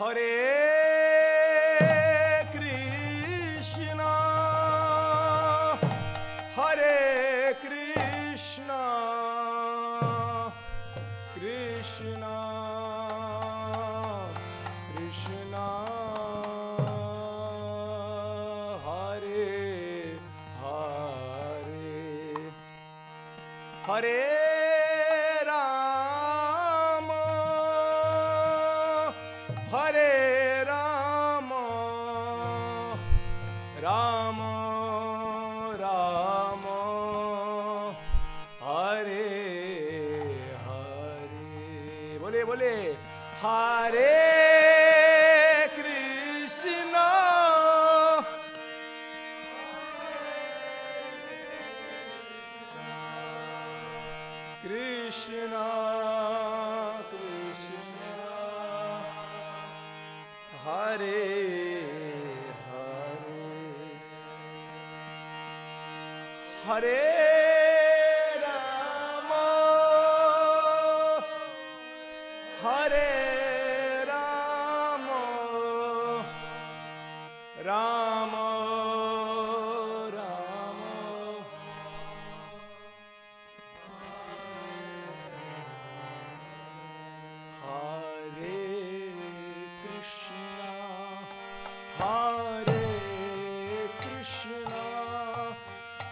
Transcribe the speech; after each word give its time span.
হরে 0.00 0.49
বলে 42.40 42.50
বলে 42.50 42.72
হারে 43.42 44.39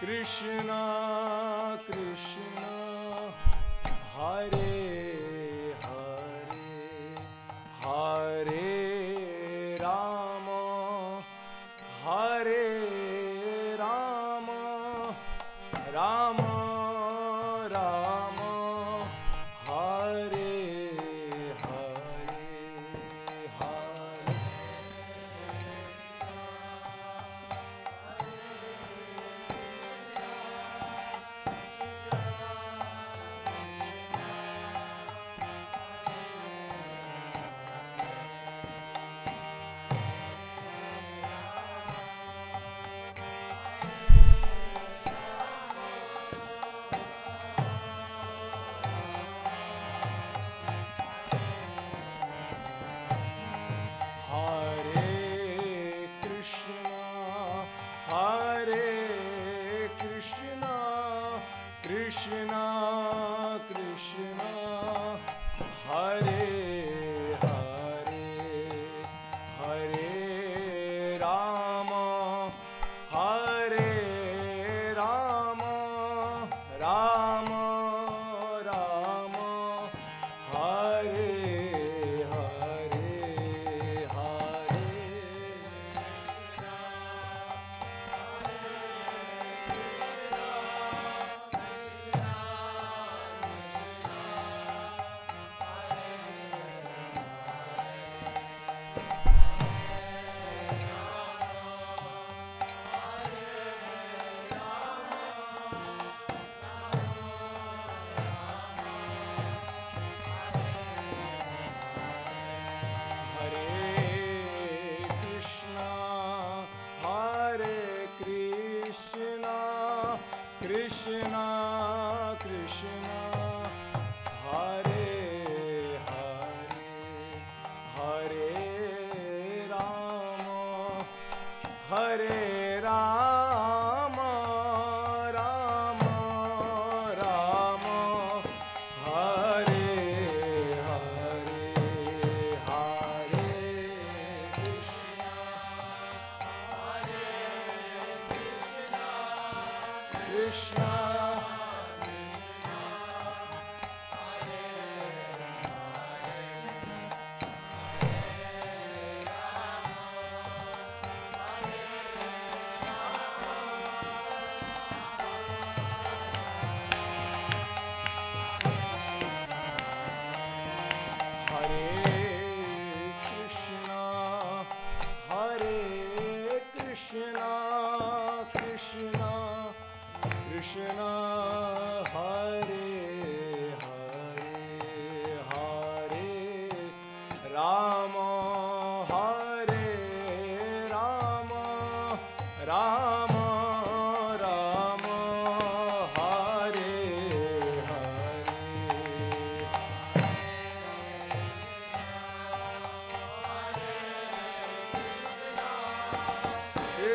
कृष्णा 0.01 0.83
कृष्णा 1.87 2.69
हरे 4.13 4.88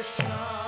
Krishna, 0.04 0.63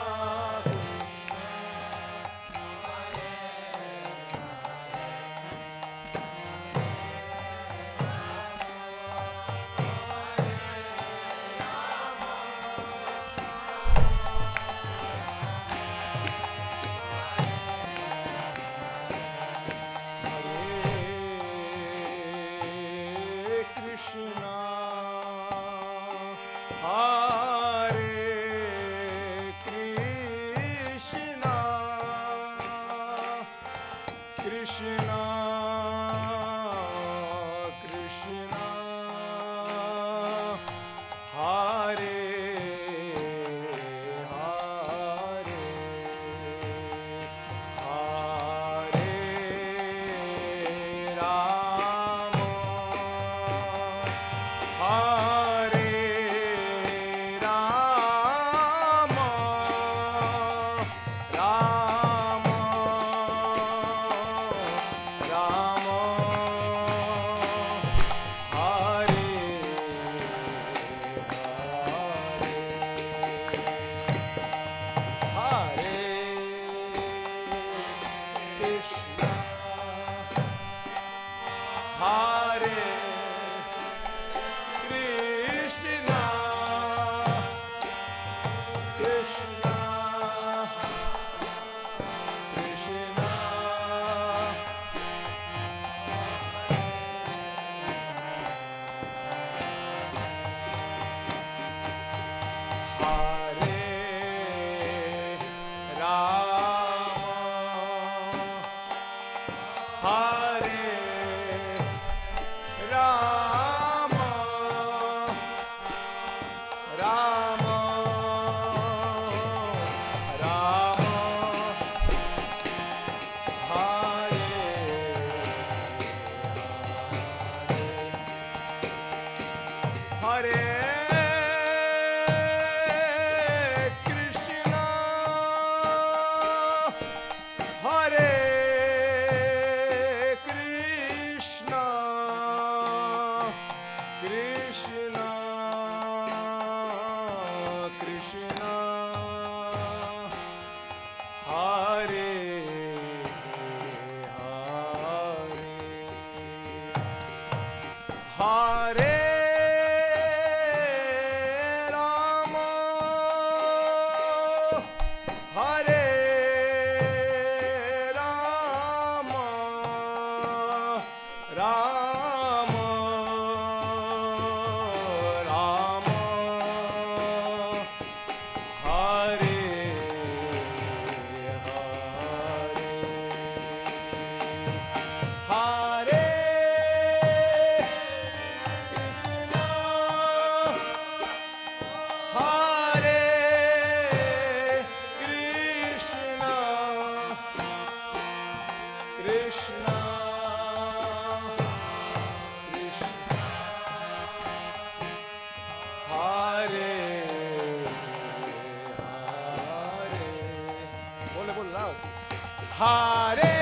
Hare 212.79 213.56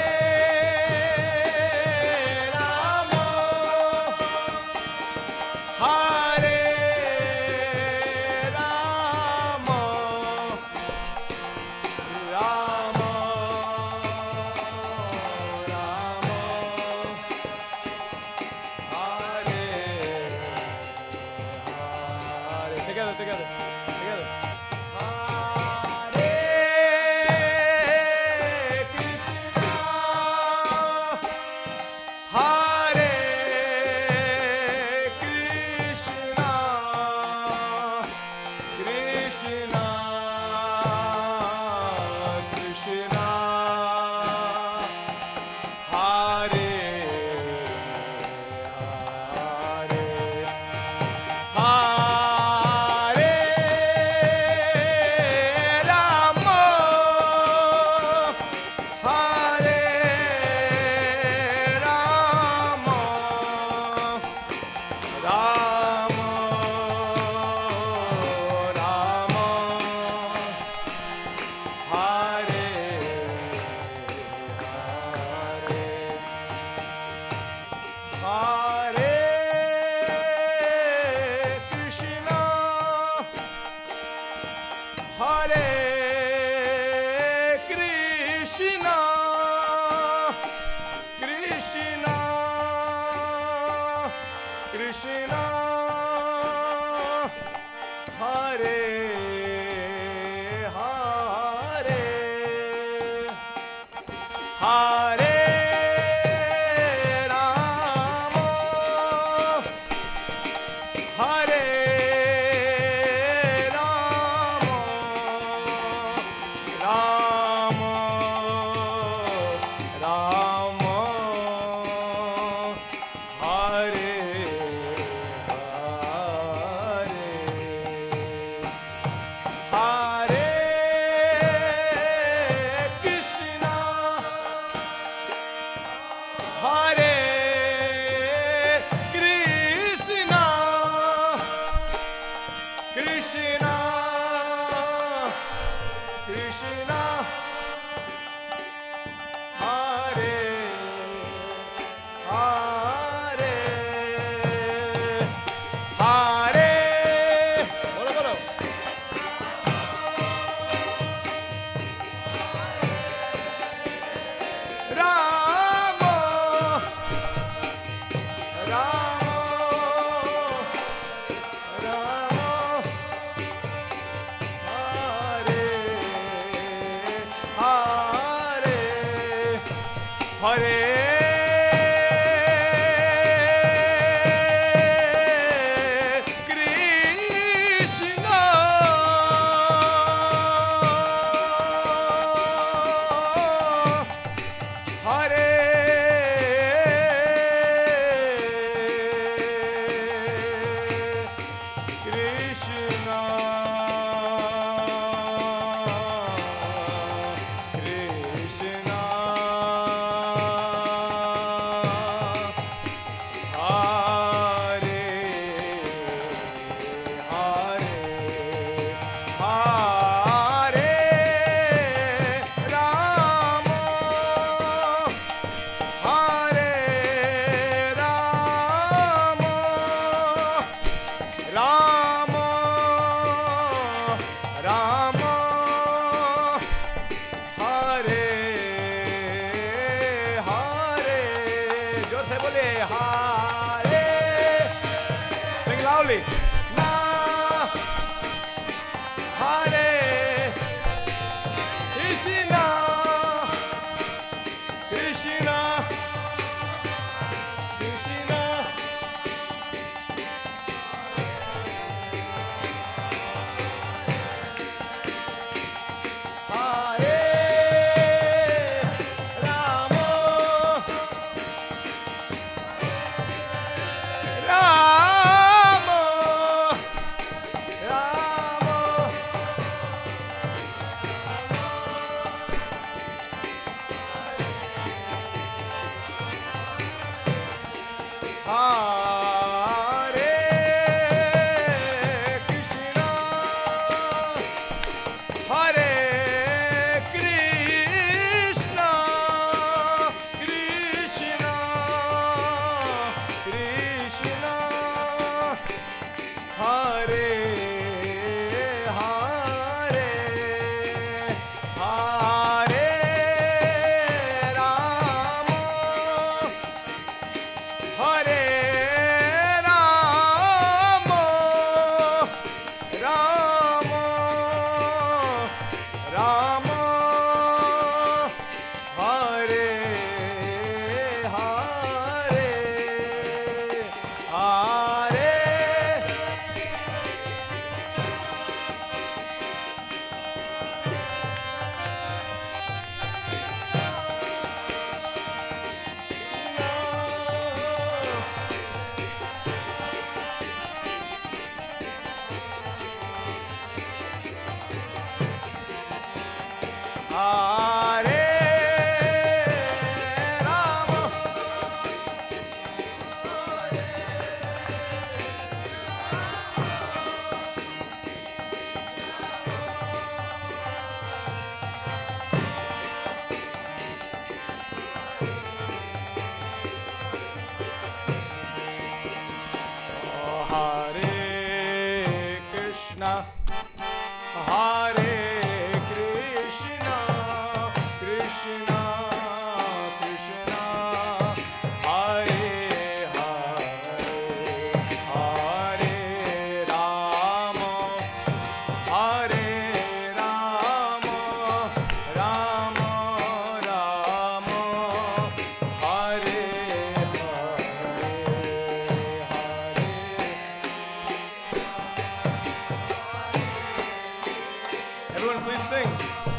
Everyone, 415.26 415.42
please 415.44 415.68
sing. 415.70 415.88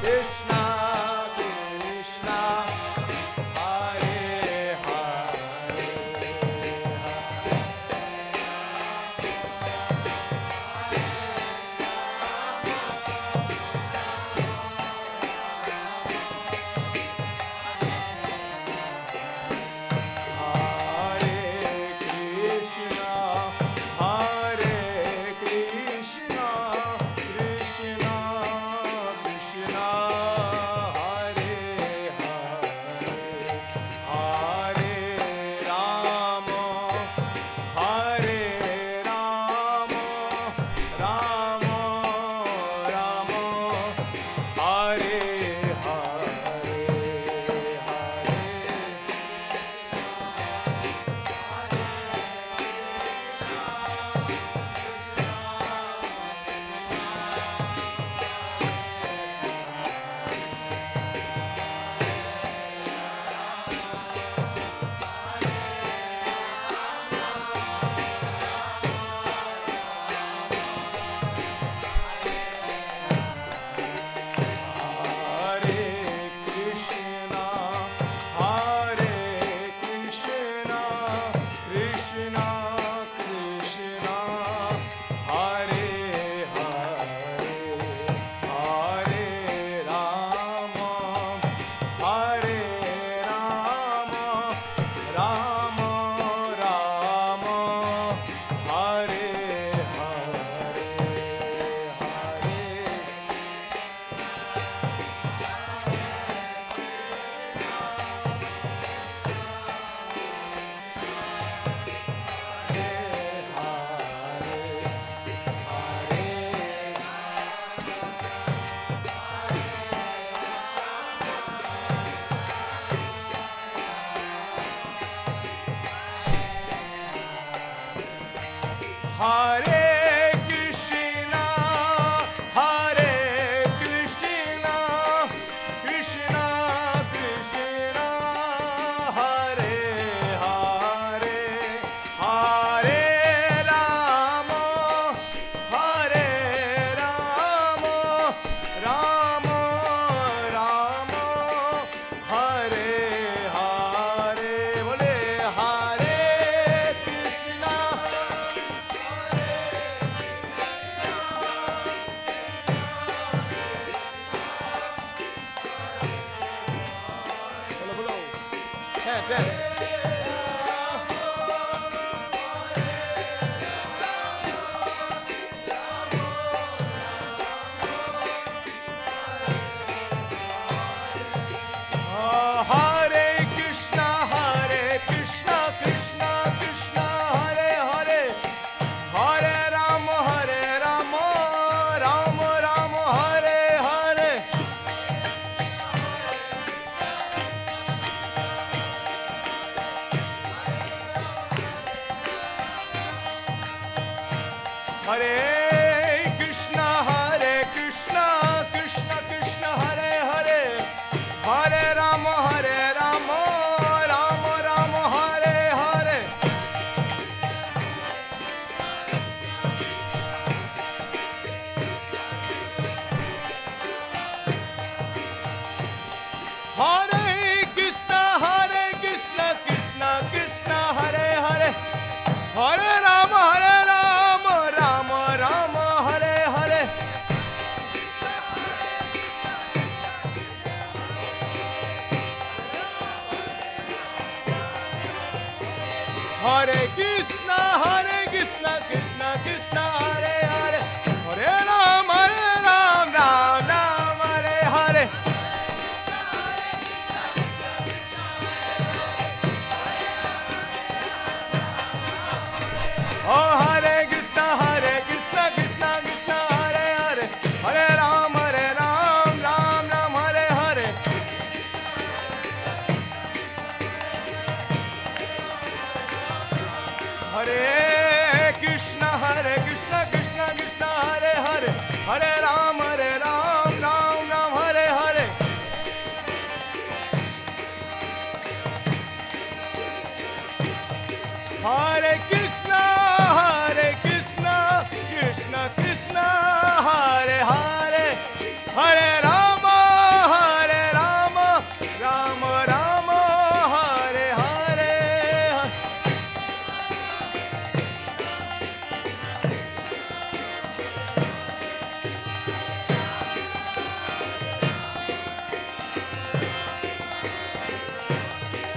Krishna, 0.04 0.75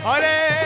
Hare 0.09 0.58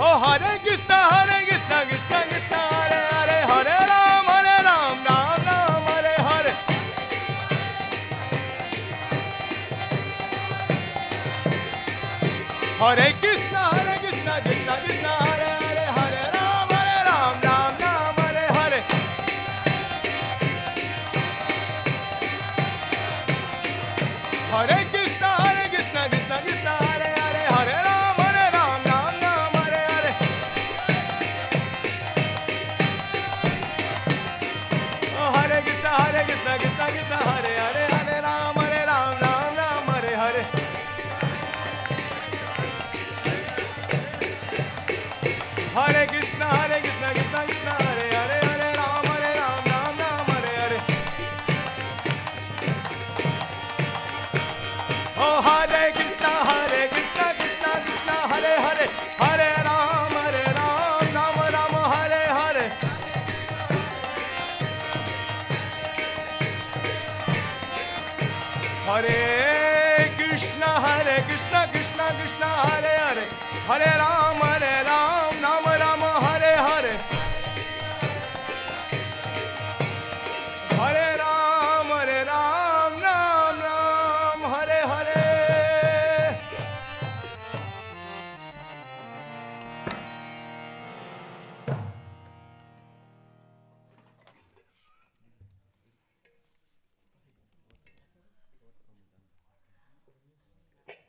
Oh, 0.00 0.16
hot 0.16 0.40